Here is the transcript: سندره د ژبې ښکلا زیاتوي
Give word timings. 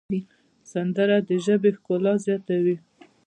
سندره 0.71 1.17
د 1.27 1.29
ژبې 1.45 1.71
ښکلا 1.77 2.13
زیاتوي 2.25 2.77